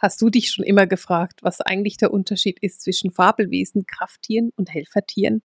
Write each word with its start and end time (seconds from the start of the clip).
Hast 0.00 0.22
du 0.22 0.30
dich 0.30 0.52
schon 0.52 0.64
immer 0.64 0.86
gefragt, 0.86 1.40
was 1.42 1.60
eigentlich 1.60 1.96
der 1.96 2.12
Unterschied 2.12 2.60
ist 2.60 2.82
zwischen 2.82 3.10
Fabelwesen, 3.10 3.84
Krafttieren 3.84 4.52
und 4.54 4.72
Helfertieren? 4.72 5.42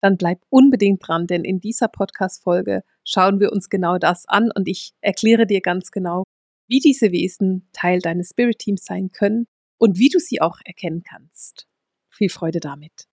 Dann 0.00 0.16
bleib 0.16 0.38
unbedingt 0.50 1.00
dran, 1.04 1.26
denn 1.26 1.44
in 1.44 1.58
dieser 1.58 1.88
Podcast-Folge 1.88 2.84
schauen 3.04 3.40
wir 3.40 3.50
uns 3.50 3.68
genau 3.68 3.98
das 3.98 4.24
an 4.28 4.52
und 4.54 4.68
ich 4.68 4.92
erkläre 5.00 5.48
dir 5.48 5.60
ganz 5.60 5.90
genau, 5.90 6.22
wie 6.68 6.78
diese 6.78 7.10
Wesen 7.10 7.68
Teil 7.72 7.98
deines 7.98 8.28
Spirit-Teams 8.28 8.84
sein 8.84 9.10
können 9.10 9.48
und 9.78 9.98
wie 9.98 10.10
du 10.10 10.20
sie 10.20 10.40
auch 10.40 10.58
erkennen 10.64 11.02
kannst. 11.02 11.66
Viel 12.08 12.28
Freude 12.28 12.60
damit. 12.60 13.08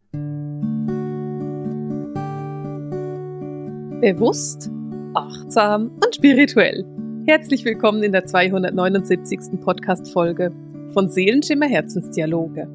Bewusst, 4.02 4.70
achtsam 5.16 6.00
und 6.06 6.14
spirituell. 6.14 6.86
Herzlich 7.26 7.66
willkommen 7.66 8.04
in 8.04 8.12
der 8.12 8.28
279. 8.28 9.60
Podcast-Folge 9.62 10.54
von 10.94 11.10
Seelenschimmer 11.10 11.68
Herzensdialoge. 11.68 12.68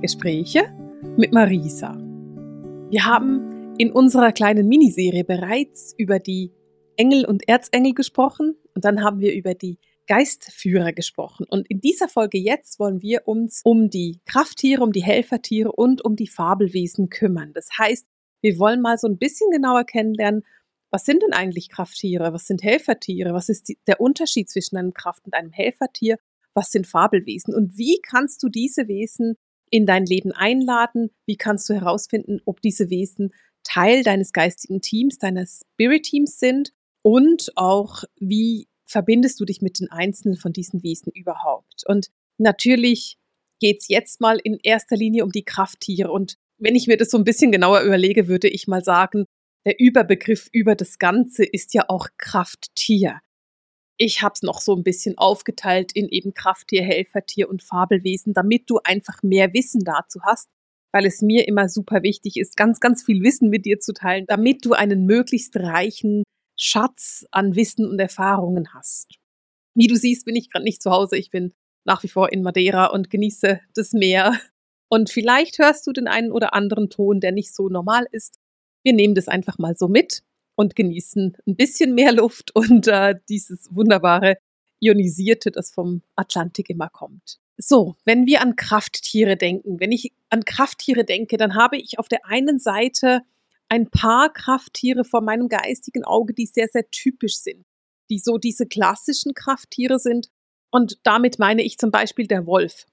Gespräche 0.00 0.64
mit 1.16 1.32
Marisa. 1.32 1.96
Wir 2.90 3.04
haben 3.04 3.74
in 3.78 3.90
unserer 3.90 4.32
kleinen 4.32 4.68
Miniserie 4.68 5.24
bereits 5.24 5.94
über 5.98 6.18
die 6.18 6.52
Engel 6.96 7.24
und 7.24 7.48
Erzengel 7.48 7.94
gesprochen 7.94 8.56
und 8.74 8.84
dann 8.84 9.02
haben 9.02 9.20
wir 9.20 9.34
über 9.34 9.54
die 9.54 9.78
Geistführer 10.06 10.92
gesprochen. 10.92 11.46
Und 11.48 11.68
in 11.68 11.80
dieser 11.80 12.08
Folge 12.08 12.38
jetzt 12.38 12.78
wollen 12.78 13.02
wir 13.02 13.26
uns 13.26 13.62
um 13.64 13.90
die 13.90 14.20
Krafttiere, 14.26 14.82
um 14.82 14.92
die 14.92 15.02
Helfertiere 15.02 15.72
und 15.72 16.04
um 16.04 16.16
die 16.16 16.28
Fabelwesen 16.28 17.08
kümmern. 17.08 17.52
Das 17.54 17.68
heißt, 17.78 18.06
wir 18.42 18.58
wollen 18.58 18.80
mal 18.80 18.98
so 18.98 19.08
ein 19.08 19.18
bisschen 19.18 19.50
genauer 19.50 19.84
kennenlernen, 19.84 20.44
was 20.90 21.04
sind 21.04 21.22
denn 21.22 21.32
eigentlich 21.32 21.68
Krafttiere? 21.68 22.32
Was 22.32 22.46
sind 22.46 22.62
Helfertiere? 22.62 23.34
Was 23.34 23.48
ist 23.48 23.68
die, 23.68 23.78
der 23.86 24.00
Unterschied 24.00 24.48
zwischen 24.48 24.76
einem 24.76 24.94
Kraft- 24.94 25.26
und 25.26 25.34
einem 25.34 25.50
Helfertier? 25.50 26.16
Was 26.56 26.70
sind 26.70 26.86
Fabelwesen 26.86 27.54
und 27.54 27.76
wie 27.76 28.00
kannst 28.02 28.42
du 28.42 28.48
diese 28.48 28.88
Wesen 28.88 29.36
in 29.70 29.84
dein 29.84 30.06
Leben 30.06 30.32
einladen? 30.32 31.10
Wie 31.26 31.36
kannst 31.36 31.68
du 31.68 31.74
herausfinden, 31.74 32.40
ob 32.44 32.60
diese 32.60 32.88
Wesen 32.90 33.32
Teil 33.62 34.02
deines 34.02 34.32
geistigen 34.32 34.80
Teams, 34.80 35.18
deines 35.18 35.62
Spirit-Teams 35.74 36.38
sind 36.38 36.72
und 37.02 37.52
auch 37.56 38.04
wie 38.18 38.68
verbindest 38.86 39.40
du 39.40 39.44
dich 39.44 39.60
mit 39.60 39.80
den 39.80 39.90
einzelnen 39.90 40.36
von 40.36 40.52
diesen 40.52 40.82
Wesen 40.82 41.12
überhaupt? 41.12 41.82
Und 41.86 42.08
natürlich 42.38 43.18
geht's 43.60 43.88
jetzt 43.88 44.20
mal 44.20 44.38
in 44.42 44.58
erster 44.62 44.96
Linie 44.96 45.24
um 45.24 45.32
die 45.32 45.44
Krafttiere 45.44 46.10
und 46.10 46.36
wenn 46.58 46.74
ich 46.74 46.86
mir 46.86 46.96
das 46.96 47.10
so 47.10 47.18
ein 47.18 47.24
bisschen 47.24 47.52
genauer 47.52 47.82
überlege, 47.82 48.28
würde 48.28 48.48
ich 48.48 48.66
mal 48.66 48.82
sagen, 48.82 49.26
der 49.66 49.78
Überbegriff 49.78 50.48
über 50.52 50.74
das 50.74 50.98
Ganze 50.98 51.44
ist 51.44 51.74
ja 51.74 51.84
auch 51.88 52.08
Krafttier. 52.16 53.20
Ich 53.98 54.22
habe 54.22 54.34
es 54.34 54.42
noch 54.42 54.60
so 54.60 54.74
ein 54.74 54.82
bisschen 54.82 55.16
aufgeteilt 55.16 55.92
in 55.92 56.08
eben 56.08 56.34
Krafttier, 56.34 56.82
Helfertier 56.82 57.48
und 57.48 57.62
Fabelwesen, 57.62 58.34
damit 58.34 58.68
du 58.68 58.78
einfach 58.84 59.22
mehr 59.22 59.54
Wissen 59.54 59.84
dazu 59.84 60.20
hast, 60.22 60.48
weil 60.92 61.06
es 61.06 61.22
mir 61.22 61.48
immer 61.48 61.68
super 61.68 62.02
wichtig 62.02 62.36
ist, 62.36 62.56
ganz, 62.56 62.80
ganz 62.80 63.02
viel 63.02 63.22
Wissen 63.22 63.48
mit 63.48 63.64
dir 63.64 63.80
zu 63.80 63.94
teilen, 63.94 64.26
damit 64.26 64.64
du 64.64 64.72
einen 64.72 65.06
möglichst 65.06 65.56
reichen 65.56 66.24
Schatz 66.58 67.26
an 67.30 67.54
Wissen 67.56 67.86
und 67.86 67.98
Erfahrungen 67.98 68.74
hast. 68.74 69.16
Wie 69.74 69.86
du 69.86 69.96
siehst, 69.96 70.24
bin 70.24 70.36
ich 70.36 70.50
gerade 70.50 70.64
nicht 70.64 70.82
zu 70.82 70.90
Hause. 70.90 71.16
Ich 71.16 71.30
bin 71.30 71.52
nach 71.84 72.02
wie 72.02 72.08
vor 72.08 72.32
in 72.32 72.42
Madeira 72.42 72.86
und 72.86 73.10
genieße 73.10 73.60
das 73.74 73.92
Meer. 73.92 74.38
Und 74.88 75.10
vielleicht 75.10 75.58
hörst 75.58 75.86
du 75.86 75.92
den 75.92 76.08
einen 76.08 76.32
oder 76.32 76.54
anderen 76.54 76.90
Ton, 76.90 77.20
der 77.20 77.32
nicht 77.32 77.54
so 77.54 77.68
normal 77.68 78.06
ist. 78.12 78.38
Wir 78.84 78.92
nehmen 78.92 79.14
das 79.14 79.28
einfach 79.28 79.58
mal 79.58 79.74
so 79.76 79.88
mit 79.88 80.22
und 80.56 80.74
genießen 80.74 81.36
ein 81.46 81.56
bisschen 81.56 81.94
mehr 81.94 82.12
Luft 82.12 82.54
und 82.54 82.88
äh, 82.88 83.14
dieses 83.28 83.68
wunderbare 83.70 84.38
Ionisierte, 84.80 85.50
das 85.50 85.70
vom 85.72 86.02
Atlantik 86.16 86.68
immer 86.70 86.88
kommt. 86.88 87.38
So, 87.58 87.96
wenn 88.04 88.26
wir 88.26 88.42
an 88.42 88.56
Krafttiere 88.56 89.36
denken, 89.36 89.80
wenn 89.80 89.92
ich 89.92 90.12
an 90.28 90.44
Krafttiere 90.44 91.04
denke, 91.04 91.36
dann 91.36 91.54
habe 91.54 91.78
ich 91.78 91.98
auf 91.98 92.08
der 92.08 92.26
einen 92.26 92.58
Seite 92.58 93.22
ein 93.68 93.90
paar 93.90 94.32
Krafttiere 94.32 95.04
vor 95.04 95.22
meinem 95.22 95.48
geistigen 95.48 96.04
Auge, 96.04 96.34
die 96.34 96.46
sehr, 96.46 96.68
sehr 96.68 96.90
typisch 96.90 97.38
sind, 97.38 97.64
die 98.10 98.18
so 98.18 98.38
diese 98.38 98.66
klassischen 98.66 99.34
Krafttiere 99.34 99.98
sind. 99.98 100.28
Und 100.70 100.98
damit 101.04 101.38
meine 101.38 101.62
ich 101.62 101.78
zum 101.78 101.90
Beispiel 101.90 102.26
der 102.26 102.46
Wolf, 102.46 102.84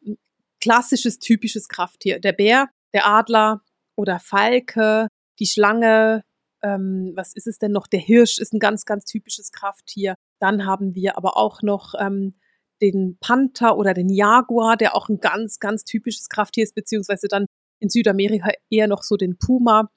klassisches, 0.62 1.20
typisches 1.20 1.68
Krafttier. 1.68 2.20
Der 2.20 2.32
Bär, 2.32 2.70
der 2.94 3.06
Adler 3.06 3.62
oder 3.96 4.20
Falke, 4.20 5.08
die 5.40 5.48
Schlange, 5.48 6.24
ähm, 6.64 7.12
was 7.16 7.34
ist 7.34 7.48
es 7.48 7.58
denn 7.58 7.72
noch? 7.72 7.88
Der 7.88 8.00
Hirsch 8.00 8.40
ist 8.40 8.54
ein 8.54 8.60
ganz, 8.60 8.86
ganz 8.86 9.06
typisches 9.06 9.52
Krafttier. 9.52 10.16
Dann 10.40 10.66
haben 10.66 10.96
wir 10.96 11.18
aber 11.18 11.38
auch 11.38 11.62
noch 11.62 11.94
ähm, 12.00 12.36
den 12.82 13.18
Panther 13.20 13.78
oder 13.78 13.94
den 13.94 14.10
Jaguar, 14.10 14.78
der 14.78 14.96
auch 14.96 15.10
ein 15.10 15.20
ganz, 15.20 15.60
ganz 15.60 15.84
typisches 15.84 16.30
Krafttier 16.30 16.64
ist, 16.64 16.76
beziehungsweise 16.76 17.28
dann 17.28 17.46
in 17.80 17.90
Südamerika 17.90 18.52
eher 18.70 18.88
noch 18.88 19.04
so 19.04 19.18
den 19.18 19.38
Puma. 19.38 19.90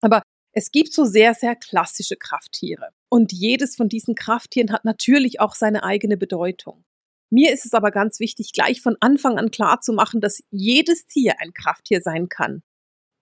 Aber 0.00 0.22
es 0.52 0.70
gibt 0.70 0.92
so 0.92 1.04
sehr, 1.04 1.34
sehr 1.34 1.56
klassische 1.56 2.16
Krafttiere. 2.16 2.90
Und 3.10 3.32
jedes 3.32 3.76
von 3.76 3.88
diesen 3.88 4.14
Krafttieren 4.14 4.72
hat 4.72 4.84
natürlich 4.84 5.40
auch 5.40 5.54
seine 5.54 5.82
eigene 5.82 6.16
Bedeutung. 6.16 6.84
Mir 7.30 7.52
ist 7.52 7.66
es 7.66 7.74
aber 7.74 7.90
ganz 7.90 8.20
wichtig, 8.20 8.52
gleich 8.52 8.80
von 8.80 8.96
Anfang 9.00 9.38
an 9.38 9.50
klar 9.50 9.80
zu 9.80 9.92
machen, 9.92 10.20
dass 10.20 10.42
jedes 10.50 11.06
Tier 11.06 11.40
ein 11.40 11.52
Krafttier 11.52 12.00
sein 12.00 12.28
kann. 12.28 12.62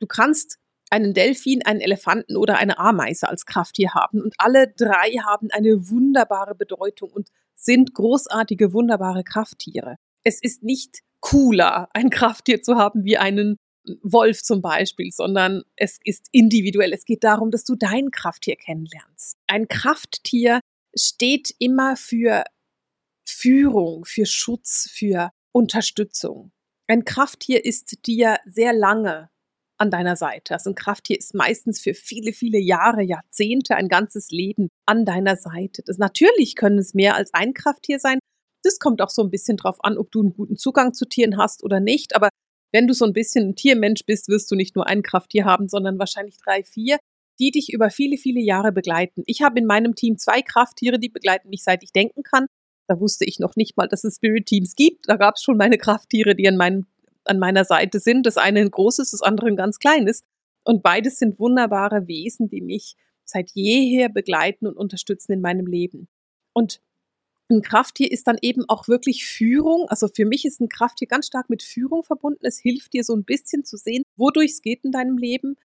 Du 0.01 0.07
kannst 0.07 0.59
einen 0.91 1.15
Delfin, 1.15 1.65
einen 1.65 1.81
Elefanten 1.81 2.37
oder 2.37 2.59
eine 2.59 2.79
Ameise 2.79 3.29
als 3.29 3.47
Krafttier 3.47 3.95
haben. 3.95 4.23
Und 4.23 4.35
alle 4.39 4.69
drei 4.69 5.13
haben 5.25 5.49
eine 5.51 5.89
wunderbare 5.91 6.55
Bedeutung 6.55 7.11
und 7.11 7.29
sind 7.55 7.95
großartige, 7.95 8.73
wunderbare 8.73 9.25
Krafttiere. 9.25 9.97
Es 10.23 10.41
ist 10.43 10.63
nicht 10.63 11.01
cooler, 11.21 11.89
ein 11.95 12.11
Krafttier 12.11 12.63
zu 12.63 12.77
haben 12.77 13.05
wie 13.05 13.17
einen 13.17 13.57
Wolf 14.03 14.43
zum 14.43 14.63
Beispiel, 14.63 15.11
sondern 15.11 15.63
es 15.77 15.99
ist 16.05 16.29
individuell. 16.33 16.93
Es 16.93 17.05
geht 17.05 17.25
darum, 17.25 17.51
dass 17.51 17.65
du 17.65 17.75
dein 17.75 18.11
Krafttier 18.11 18.57
kennenlernst. 18.57 19.37
Ein 19.47 19.69
Krafttier 19.69 20.61
steht 20.97 21.55
immer 21.59 21.97
für 21.97 22.45
Führung, 23.27 24.05
für 24.05 24.27
Schutz, 24.27 24.89
für 24.91 25.31
Unterstützung. 25.53 26.53
Ein 26.87 27.05
Krafttier 27.05 27.65
ist 27.65 28.07
dir 28.07 28.39
sehr 28.47 28.73
lange 28.73 29.31
an 29.79 29.91
deiner 29.91 30.17
Seite. 30.17 30.55
Also 30.55 30.71
ein 30.71 30.75
Krafttier 30.75 31.19
ist 31.19 31.35
meistens 31.35 31.81
für 31.81 31.95
viele, 31.95 32.33
viele 32.33 32.59
Jahre, 32.59 33.03
Jahrzehnte, 33.03 33.77
ein 33.77 33.89
ganzes 33.89 34.31
Leben 34.31 34.69
an 34.87 35.05
deiner 35.05 35.37
Seite. 35.37 35.83
Das, 35.85 35.99
natürlich 35.99 36.55
können 36.55 36.79
es 36.79 36.95
mehr 36.95 37.17
als 37.17 37.33
ein 37.35 37.55
Krafttier 37.55 37.99
sein. 37.99 38.19
Das 38.63 38.79
kommt 38.79 39.03
auch 39.03 39.11
so 39.11 39.23
ein 39.23 39.31
bisschen 39.31 39.57
drauf 39.57 39.77
an, 39.81 39.99
ob 39.99 40.11
du 40.11 40.21
einen 40.21 40.35
guten 40.35 40.57
Zugang 40.57 40.95
zu 40.95 41.07
Tieren 41.07 41.37
hast 41.37 41.65
oder 41.65 41.81
nicht. 41.81 42.17
Aber 42.17 42.29
wenn 42.73 42.87
du 42.87 42.95
so 42.95 43.05
ein 43.05 43.13
bisschen 43.13 43.51
ein 43.51 43.57
Tiermensch 43.57 44.05
bist, 44.07 44.29
wirst 44.29 44.51
du 44.51 44.57
nicht 44.57 44.75
nur 44.75 44.87
ein 44.87 45.03
Krafttier 45.03 45.45
haben, 45.45 45.69
sondern 45.69 45.99
wahrscheinlich 45.99 46.39
drei, 46.39 46.65
vier, 46.65 46.99
die 47.39 47.51
dich 47.51 47.73
über 47.73 47.91
viele, 47.91 48.17
viele 48.17 48.41
Jahre 48.41 48.73
begleiten. 48.73 49.23
Ich 49.27 49.43
habe 49.43 49.59
in 49.59 49.67
meinem 49.67 49.95
Team 49.95 50.19
zwei 50.19 50.41
Krafttiere, 50.43 50.99
die 50.99 51.09
begleiten 51.09 51.51
mich, 51.51 51.63
seit 51.63 51.83
ich 51.83 51.93
denken 51.93 52.23
kann. 52.23 52.47
Da 52.89 53.01
wusste 53.01 53.25
ich 53.25 53.39
noch 53.39 53.57
nicht 53.57 53.77
mal, 53.77 53.89
dass 53.89 54.05
es 54.05 54.17
Spirit 54.17 54.47
Teams 54.47 54.75
gibt. 54.77 55.09
Da 55.09 55.17
gab 55.17 55.37
es 55.37 55.43
schon 55.43 55.57
meine 55.57 55.79
Krafttiere, 55.79 56.35
die 56.35 56.49
an 56.49 56.57
meinem 56.57 56.87
an 57.25 57.39
meiner 57.39 57.65
Seite 57.65 58.01
sind. 58.01 58.27
Das 58.27 58.37
eine 58.37 58.61
ein 58.61 58.71
großes, 58.71 59.11
das 59.11 59.23
andere 59.23 59.49
ein 59.49 59.57
ganz 59.57 59.79
kleines. 59.79 60.23
Und 60.65 60.83
beides 60.83 61.19
sind 61.19 61.39
wunderbare 61.39 62.07
Wesen, 62.09 62.49
die 62.49 62.61
mich 62.61 62.97
seit 63.25 63.51
jeher 63.53 64.09
begleiten 64.09 64.67
und 64.67 64.77
unterstützen 64.77 65.33
in 65.33 65.41
meinem 65.41 65.67
Leben. 65.67 66.09
Und 66.53 66.81
ein 67.51 67.63
Krafttier 67.63 68.11
ist 68.11 68.27
dann 68.27 68.39
eben 68.41 68.65
auch 68.69 68.89
wirklich 68.89 69.27
Führung. 69.27 69.87
Also 69.89 70.09
für 70.09 70.25
mich 70.25 70.45
ist 70.45 70.61
ein 70.61 70.69
Krafttier 70.69 71.09
ganz 71.09 71.27
stark 71.27 71.51
mit 71.51 71.63
Führung 71.63 72.03
verbunden. 72.03 72.45
Es 72.47 72.59
hilft 72.59 72.95
dir 72.95 73.05
so 73.05 73.15
ein 73.15 73.25
bisschen 73.25 73.65
zu 73.65 73.77
sehen, 73.77 74.03
wodurch 74.17 74.53
es 74.53 74.63
geht 74.63 74.85
in 74.85 74.93
deinem 74.93 75.19
Leben. 75.19 75.57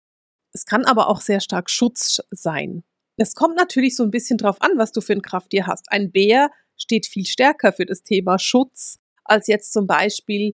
Es 0.51 0.65
kann 0.65 0.85
aber 0.85 1.07
auch 1.07 1.21
sehr 1.21 1.39
stark 1.39 1.69
Schutz 1.69 2.21
sein. 2.31 2.83
Es 3.17 3.33
kommt 3.33 3.55
natürlich 3.55 3.95
so 3.95 4.03
ein 4.03 4.11
bisschen 4.11 4.37
drauf 4.37 4.61
an, 4.61 4.71
was 4.75 4.91
du 4.91 5.01
für 5.01 5.13
ein 5.13 5.21
Krafttier 5.21 5.67
hast. 5.67 5.91
Ein 5.91 6.11
Bär 6.11 6.51
steht 6.75 7.05
viel 7.05 7.25
stärker 7.25 7.71
für 7.71 7.85
das 7.85 8.03
Thema 8.03 8.39
Schutz 8.39 8.99
als 9.23 9.47
jetzt 9.47 9.73
zum 9.73 9.87
Beispiel 9.87 10.53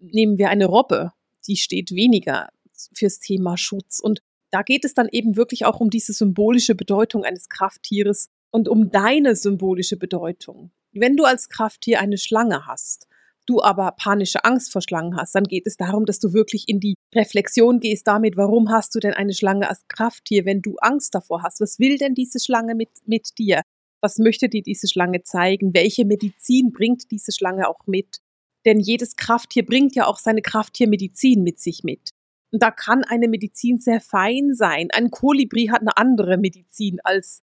nehmen 0.00 0.38
wir 0.38 0.50
eine 0.50 0.66
Robbe, 0.66 1.12
die 1.46 1.56
steht 1.56 1.92
weniger 1.92 2.48
fürs 2.94 3.20
Thema 3.20 3.56
Schutz. 3.56 4.00
Und 4.00 4.20
da 4.50 4.62
geht 4.62 4.84
es 4.84 4.94
dann 4.94 5.08
eben 5.10 5.36
wirklich 5.36 5.64
auch 5.64 5.80
um 5.80 5.90
diese 5.90 6.12
symbolische 6.12 6.74
Bedeutung 6.74 7.24
eines 7.24 7.48
Krafttieres 7.48 8.28
und 8.50 8.68
um 8.68 8.90
deine 8.90 9.36
symbolische 9.36 9.96
Bedeutung. 9.96 10.72
Wenn 10.92 11.16
du 11.16 11.24
als 11.24 11.48
Krafttier 11.48 12.00
eine 12.00 12.18
Schlange 12.18 12.66
hast, 12.66 13.06
du 13.46 13.62
aber 13.62 13.92
panische 13.92 14.44
Angst 14.44 14.72
vor 14.72 14.82
Schlangen 14.82 15.16
hast, 15.16 15.34
dann 15.34 15.44
geht 15.44 15.66
es 15.66 15.76
darum, 15.76 16.04
dass 16.04 16.18
du 16.18 16.32
wirklich 16.32 16.68
in 16.68 16.80
die 16.80 16.94
Reflexion 17.14 17.80
gehst 17.80 18.06
damit, 18.06 18.36
warum 18.36 18.70
hast 18.70 18.94
du 18.94 19.00
denn 19.00 19.14
eine 19.14 19.34
Schlange 19.34 19.68
als 19.68 19.86
Krafttier, 19.88 20.44
wenn 20.44 20.62
du 20.62 20.76
Angst 20.76 21.14
davor 21.14 21.42
hast? 21.42 21.60
Was 21.60 21.78
will 21.78 21.96
denn 21.98 22.14
diese 22.14 22.40
Schlange 22.40 22.74
mit, 22.74 22.90
mit 23.06 23.38
dir? 23.38 23.62
Was 24.00 24.18
möchte 24.18 24.48
dir 24.48 24.62
diese 24.62 24.88
Schlange 24.88 25.22
zeigen? 25.22 25.74
Welche 25.74 26.04
Medizin 26.04 26.72
bringt 26.72 27.10
diese 27.10 27.32
Schlange 27.32 27.68
auch 27.68 27.86
mit? 27.86 28.20
Denn 28.64 28.78
jedes 28.80 29.16
Krafttier 29.16 29.64
bringt 29.64 29.94
ja 29.94 30.06
auch 30.06 30.18
seine 30.18 30.42
Krafttiermedizin 30.42 31.42
mit 31.42 31.60
sich 31.60 31.82
mit. 31.82 32.10
Und 32.52 32.62
da 32.62 32.70
kann 32.70 33.04
eine 33.04 33.28
Medizin 33.28 33.78
sehr 33.78 34.00
fein 34.00 34.54
sein. 34.54 34.88
Ein 34.92 35.10
Kolibri 35.10 35.66
hat 35.66 35.80
eine 35.80 35.96
andere 35.96 36.36
Medizin 36.36 36.98
als 37.04 37.42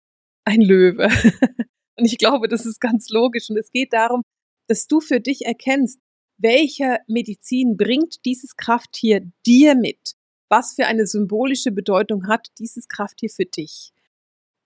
ein 0.44 0.60
Löwe. 0.60 1.08
und 1.98 2.04
ich 2.04 2.18
glaube, 2.18 2.48
das 2.48 2.66
ist 2.66 2.80
ganz 2.80 3.10
logisch. 3.10 3.50
Und 3.50 3.56
es 3.56 3.70
geht 3.70 3.92
darum, 3.92 4.22
dass 4.68 4.86
du 4.86 5.00
für 5.00 5.20
dich 5.20 5.44
erkennst, 5.44 5.98
welche 6.38 6.98
Medizin 7.06 7.76
bringt 7.76 8.24
dieses 8.24 8.56
Krafttier 8.56 9.30
dir 9.46 9.74
mit? 9.74 10.14
Was 10.48 10.74
für 10.74 10.86
eine 10.86 11.06
symbolische 11.06 11.72
Bedeutung 11.72 12.26
hat 12.26 12.48
dieses 12.58 12.88
Krafttier 12.88 13.30
für 13.30 13.44
dich? 13.44 13.92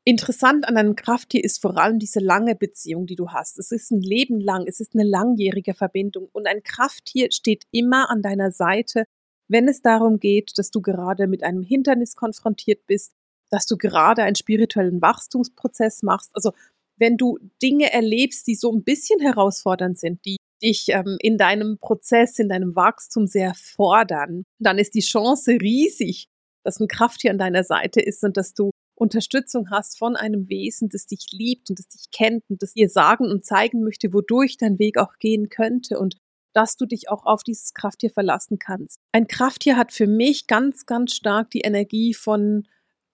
Interessant 0.09 0.69
an 0.69 0.77
einem 0.77 0.95
Krafttier 0.95 1.43
ist 1.43 1.61
vor 1.61 1.77
allem 1.77 1.99
diese 1.99 2.21
lange 2.21 2.55
Beziehung, 2.55 3.07
die 3.07 3.17
du 3.17 3.31
hast. 3.31 3.59
Es 3.59 3.73
ist 3.73 3.91
ein 3.91 4.03
Leben 4.03 4.41
lang, 4.41 4.65
es 4.69 4.79
ist 4.79 4.95
eine 4.95 5.03
langjährige 5.03 5.75
Verbindung 5.75 6.29
und 6.33 6.47
ein 6.47 6.63
Krafttier 6.63 7.33
steht 7.33 7.65
immer 7.73 8.09
an 8.09 8.23
deiner 8.23 8.53
Seite, 8.53 9.07
wenn 9.49 9.67
es 9.67 9.83
darum 9.83 10.21
geht, 10.21 10.53
dass 10.59 10.71
du 10.71 10.81
gerade 10.81 11.27
mit 11.27 11.43
einem 11.43 11.65
Hindernis 11.65 12.15
konfrontiert 12.15 12.87
bist, 12.87 13.15
dass 13.51 13.67
du 13.67 13.77
gerade 13.77 14.23
einen 14.23 14.37
spirituellen 14.37 15.03
Wachstumsprozess 15.03 16.05
machst. 16.05 16.31
Also 16.35 16.53
wenn 16.97 17.17
du 17.17 17.41
Dinge 17.61 17.93
erlebst, 17.93 18.47
die 18.47 18.55
so 18.55 18.73
ein 18.73 18.85
bisschen 18.85 19.19
herausfordernd 19.19 19.99
sind, 19.99 20.25
die 20.25 20.37
dich 20.63 20.87
ähm, 20.91 21.17
in 21.19 21.37
deinem 21.37 21.79
Prozess, 21.79 22.39
in 22.39 22.49
deinem 22.49 22.77
Wachstum 22.77 23.27
sehr 23.27 23.55
fordern, 23.57 24.45
dann 24.61 24.79
ist 24.79 24.95
die 24.95 25.01
Chance 25.01 25.59
riesig, 25.61 26.29
dass 26.65 26.79
ein 26.79 26.87
Krafttier 26.87 27.33
an 27.33 27.39
deiner 27.39 27.65
Seite 27.65 28.01
ist 28.01 28.23
und 28.23 28.37
dass 28.37 28.55
du 28.55 28.71
Unterstützung 28.97 29.71
hast 29.71 29.99
von 29.99 30.17
einem 30.17 30.49
Wesen, 30.49 30.89
das 30.89 31.07
dich 31.07 31.27
liebt 31.31 31.71
und 31.71 31.79
das 31.79 31.89
dich 31.89 32.11
kennt 32.11 32.43
und 32.49 32.63
das 32.63 32.73
dir 32.73 32.89
sagen 32.89 33.31
und 33.31 33.45
zeigen 33.45 33.85
möchte, 33.85 34.13
wodurch 34.13 34.57
dein 34.57 34.79
Weg 34.79 34.99
auch 34.99 35.19
gehen 35.19 35.49
könnte 35.49 35.99
und 35.99 36.17
dass 36.55 36.77
du 36.77 36.87
dich 36.87 37.11
auch 37.11 37.27
auf 37.27 37.43
dieses 37.43 37.75
Krafttier 37.75 38.11
verlassen 38.11 38.59
kannst. 38.59 38.99
Ein 39.13 39.29
Krafttier 39.29 39.77
hat 39.77 39.93
für 39.93 40.07
mich 40.07 40.47
ganz, 40.47 40.87
ganz 40.87 41.15
stark 41.15 41.51
die 41.51 41.61
Energie 41.61 42.15
von 42.15 42.67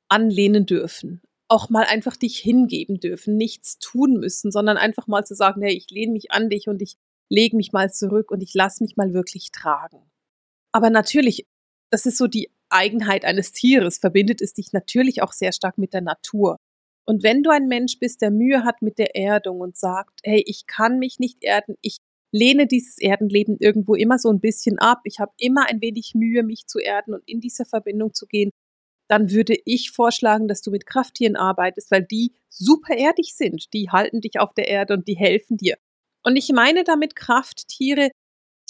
anlehnen 0.08 0.64
dürfen. 0.64 1.20
Auch 1.48 1.68
mal 1.68 1.84
einfach 1.84 2.16
dich 2.16 2.38
hingeben 2.38 3.00
dürfen, 3.00 3.36
nichts 3.36 3.78
tun 3.78 4.14
müssen, 4.14 4.52
sondern 4.52 4.76
einfach 4.76 5.08
mal 5.08 5.24
zu 5.24 5.34
sagen, 5.34 5.60
hey, 5.62 5.74
ich 5.74 5.90
lehne 5.90 6.12
mich 6.12 6.30
an 6.30 6.50
dich 6.50 6.68
und 6.68 6.80
ich 6.80 6.96
lege 7.28 7.56
mich 7.56 7.72
mal 7.72 7.90
zurück 7.90 8.30
und 8.30 8.42
ich 8.42 8.54
lasse 8.54 8.84
mich 8.84 8.96
mal 8.96 9.12
wirklich 9.12 9.50
tragen. 9.50 10.08
Aber 10.70 10.90
natürlich, 10.90 11.46
das 11.90 12.06
ist 12.06 12.18
so 12.18 12.28
die 12.28 12.50
Eigenheit 12.72 13.24
eines 13.24 13.52
Tieres, 13.52 13.98
verbindet 13.98 14.40
es 14.40 14.54
dich 14.54 14.72
natürlich 14.72 15.22
auch 15.22 15.32
sehr 15.32 15.52
stark 15.52 15.78
mit 15.78 15.92
der 15.92 16.00
Natur. 16.00 16.56
Und 17.04 17.22
wenn 17.22 17.42
du 17.42 17.50
ein 17.50 17.66
Mensch 17.66 17.98
bist, 17.98 18.22
der 18.22 18.30
Mühe 18.30 18.64
hat 18.64 18.80
mit 18.80 18.98
der 18.98 19.16
Erdung 19.16 19.60
und 19.60 19.76
sagt, 19.76 20.20
hey, 20.22 20.42
ich 20.46 20.66
kann 20.66 20.98
mich 20.98 21.18
nicht 21.18 21.42
erden, 21.42 21.76
ich 21.80 21.98
lehne 22.32 22.66
dieses 22.66 22.98
Erdenleben 22.98 23.56
irgendwo 23.58 23.94
immer 23.94 24.18
so 24.18 24.30
ein 24.30 24.40
bisschen 24.40 24.78
ab, 24.78 25.00
ich 25.04 25.18
habe 25.18 25.32
immer 25.38 25.68
ein 25.68 25.80
wenig 25.80 26.12
Mühe, 26.14 26.42
mich 26.42 26.66
zu 26.66 26.78
erden 26.78 27.14
und 27.14 27.22
in 27.26 27.40
dieser 27.40 27.64
Verbindung 27.64 28.14
zu 28.14 28.26
gehen, 28.26 28.50
dann 29.08 29.30
würde 29.30 29.56
ich 29.66 29.90
vorschlagen, 29.90 30.48
dass 30.48 30.62
du 30.62 30.70
mit 30.70 30.86
Krafttieren 30.86 31.36
arbeitest, 31.36 31.90
weil 31.90 32.02
die 32.02 32.32
super 32.48 32.96
erdig 32.96 33.34
sind. 33.34 33.72
Die 33.74 33.90
halten 33.90 34.20
dich 34.22 34.40
auf 34.40 34.54
der 34.54 34.68
Erde 34.68 34.94
und 34.94 35.06
die 35.08 35.16
helfen 35.16 35.58
dir. 35.58 35.76
Und 36.24 36.36
ich 36.36 36.50
meine 36.54 36.84
damit 36.84 37.16
Krafttiere, 37.16 38.10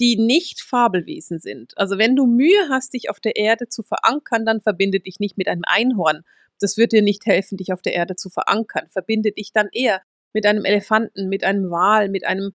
die 0.02 0.16
nicht 0.16 0.62
Fabelwesen 0.62 1.38
sind. 1.38 1.78
Also 1.78 1.96
wenn 1.96 2.16
du 2.16 2.26
Mühe 2.26 2.68
hast, 2.68 2.92
dich 2.92 3.08
auf 3.08 3.20
der 3.20 3.36
Erde 3.36 3.68
zu 3.68 3.84
verankern, 3.84 4.44
dann 4.44 4.60
verbinde 4.60 4.98
dich 4.98 5.20
nicht 5.20 5.38
mit 5.38 5.46
einem 5.46 5.62
Einhorn. 5.64 6.22
Das 6.58 6.76
wird 6.76 6.90
dir 6.90 7.02
nicht 7.02 7.24
helfen, 7.24 7.56
dich 7.56 7.72
auf 7.72 7.82
der 7.82 7.94
Erde 7.94 8.16
zu 8.16 8.28
verankern. 8.28 8.88
Verbinde 8.90 9.30
dich 9.30 9.52
dann 9.52 9.68
eher 9.70 10.02
mit 10.32 10.44
einem 10.44 10.64
Elefanten, 10.64 11.28
mit 11.28 11.44
einem 11.44 11.70
Wal, 11.70 12.08
mit 12.08 12.26
einem 12.26 12.50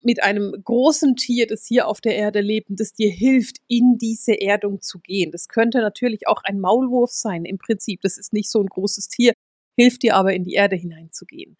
mit 0.00 0.22
einem 0.22 0.54
großen 0.64 1.16
Tier, 1.16 1.46
das 1.46 1.66
hier 1.66 1.88
auf 1.88 2.00
der 2.00 2.14
Erde 2.16 2.40
lebt 2.40 2.70
und 2.70 2.80
das 2.80 2.94
dir 2.94 3.10
hilft, 3.10 3.56
in 3.66 3.98
diese 3.98 4.40
Erdung 4.40 4.80
zu 4.80 5.00
gehen. 5.00 5.32
Das 5.32 5.48
könnte 5.48 5.80
natürlich 5.80 6.28
auch 6.28 6.40
ein 6.44 6.60
Maulwurf 6.60 7.10
sein, 7.10 7.44
im 7.44 7.58
Prinzip. 7.58 8.00
Das 8.02 8.16
ist 8.16 8.32
nicht 8.32 8.48
so 8.48 8.60
ein 8.62 8.68
großes 8.68 9.08
Tier, 9.08 9.32
hilft 9.76 10.04
dir 10.04 10.14
aber 10.14 10.32
in 10.32 10.44
die 10.44 10.54
Erde 10.54 10.76
hineinzugehen. 10.76 11.58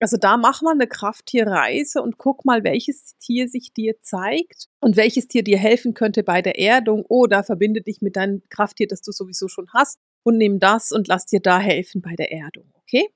Also 0.00 0.16
da 0.16 0.38
mach 0.38 0.62
mal 0.62 0.72
eine 0.72 0.86
Krafttierreise 0.86 2.00
und 2.02 2.16
guck 2.16 2.46
mal, 2.46 2.64
welches 2.64 3.16
Tier 3.18 3.48
sich 3.48 3.74
dir 3.74 4.00
zeigt 4.00 4.66
und 4.80 4.96
welches 4.96 5.28
Tier 5.28 5.44
dir 5.44 5.58
helfen 5.58 5.92
könnte 5.92 6.22
bei 6.22 6.40
der 6.40 6.58
Erdung 6.58 7.04
oder 7.06 7.44
verbinde 7.44 7.82
dich 7.82 8.00
mit 8.00 8.16
deinem 8.16 8.42
Krafttier, 8.48 8.88
das 8.88 9.02
du 9.02 9.12
sowieso 9.12 9.48
schon 9.48 9.68
hast 9.74 9.98
und 10.22 10.38
nimm 10.38 10.58
das 10.58 10.90
und 10.90 11.06
lass 11.06 11.26
dir 11.26 11.40
da 11.40 11.58
helfen 11.58 12.00
bei 12.00 12.14
der 12.16 12.32
Erdung, 12.32 12.72
okay? 12.76 13.08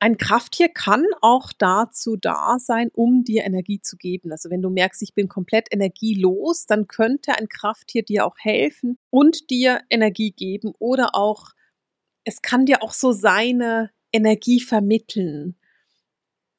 Ein 0.00 0.16
Krafttier 0.16 0.68
kann 0.68 1.04
auch 1.20 1.52
dazu 1.58 2.16
da 2.16 2.58
sein, 2.60 2.88
um 2.94 3.24
dir 3.24 3.44
Energie 3.44 3.80
zu 3.82 3.96
geben. 3.96 4.30
Also 4.30 4.48
wenn 4.48 4.62
du 4.62 4.70
merkst, 4.70 5.02
ich 5.02 5.12
bin 5.12 5.28
komplett 5.28 5.66
energielos, 5.72 6.66
dann 6.66 6.86
könnte 6.86 7.34
ein 7.36 7.48
Krafttier 7.48 8.04
dir 8.04 8.24
auch 8.24 8.36
helfen 8.38 8.96
und 9.10 9.50
dir 9.50 9.82
Energie 9.90 10.30
geben 10.30 10.72
oder 10.78 11.16
auch 11.16 11.50
es 12.24 12.42
kann 12.42 12.64
dir 12.64 12.82
auch 12.82 12.92
so 12.92 13.10
seine 13.12 13.90
Energie 14.12 14.60
vermitteln. 14.60 15.56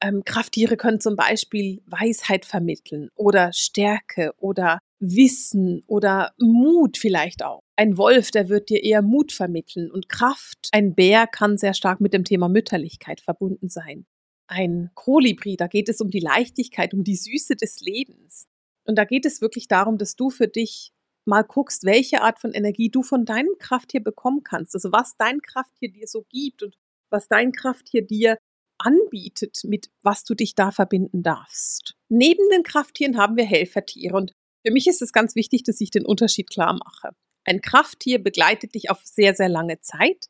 Ähm, 0.02 0.22
Krafttiere 0.24 0.76
können 0.76 1.00
zum 1.00 1.16
Beispiel 1.16 1.82
Weisheit 1.86 2.46
vermitteln 2.46 3.10
oder 3.14 3.52
Stärke 3.52 4.32
oder 4.38 4.78
Wissen 4.98 5.82
oder 5.86 6.32
Mut 6.38 6.96
vielleicht 6.96 7.42
auch. 7.42 7.60
Ein 7.76 7.96
Wolf, 7.96 8.30
der 8.30 8.48
wird 8.48 8.70
dir 8.70 8.82
eher 8.82 9.02
Mut 9.02 9.32
vermitteln 9.32 9.90
und 9.90 10.08
Kraft. 10.08 10.68
Ein 10.72 10.94
Bär 10.94 11.26
kann 11.26 11.58
sehr 11.58 11.74
stark 11.74 12.00
mit 12.00 12.12
dem 12.12 12.24
Thema 12.24 12.48
Mütterlichkeit 12.48 13.20
verbunden 13.20 13.68
sein. 13.68 14.06
Ein 14.46 14.90
Kolibri, 14.94 15.56
da 15.56 15.66
geht 15.66 15.88
es 15.88 16.00
um 16.00 16.10
die 16.10 16.20
Leichtigkeit, 16.20 16.92
um 16.92 17.04
die 17.04 17.16
Süße 17.16 17.56
des 17.56 17.80
Lebens. 17.80 18.46
Und 18.84 18.96
da 18.96 19.04
geht 19.04 19.24
es 19.24 19.40
wirklich 19.40 19.68
darum, 19.68 19.98
dass 19.98 20.16
du 20.16 20.30
für 20.30 20.48
dich 20.48 20.92
mal 21.24 21.42
guckst, 21.42 21.84
welche 21.84 22.22
Art 22.22 22.40
von 22.40 22.52
Energie 22.52 22.90
du 22.90 23.02
von 23.02 23.24
deinem 23.24 23.56
Krafttier 23.58 24.02
bekommen 24.02 24.42
kannst. 24.42 24.74
Also 24.74 24.92
was 24.92 25.16
dein 25.16 25.40
Krafttier 25.40 25.92
dir 25.92 26.06
so 26.06 26.24
gibt 26.28 26.62
und 26.62 26.76
was 27.10 27.28
dein 27.28 27.52
Krafttier 27.52 28.02
dir 28.02 28.38
anbietet, 28.78 29.58
mit 29.64 29.90
was 30.02 30.24
du 30.24 30.34
dich 30.34 30.54
da 30.54 30.70
verbinden 30.70 31.22
darfst. 31.22 31.94
Neben 32.08 32.48
den 32.50 32.62
Krafttieren 32.62 33.18
haben 33.18 33.36
wir 33.36 33.44
Helfertiere 33.44 34.16
und 34.16 34.32
für 34.66 34.72
mich 34.72 34.86
ist 34.86 35.02
es 35.02 35.12
ganz 35.12 35.34
wichtig, 35.34 35.64
dass 35.64 35.80
ich 35.80 35.90
den 35.90 36.04
Unterschied 36.04 36.50
klar 36.50 36.72
mache. 36.72 37.10
Ein 37.44 37.60
Krafttier 37.60 38.22
begleitet 38.22 38.74
dich 38.74 38.90
auf 38.90 39.00
sehr, 39.04 39.34
sehr 39.34 39.48
lange 39.48 39.80
Zeit. 39.80 40.26